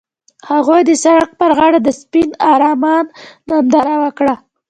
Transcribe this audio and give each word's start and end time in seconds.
هغوی 0.49 0.81
د 0.85 0.91
سړک 1.03 1.29
پر 1.39 1.51
غاړه 1.57 1.79
د 1.83 1.89
سپین 1.99 2.29
آرمان 2.53 3.05
ننداره 3.49 3.95
وکړه. 4.03 4.33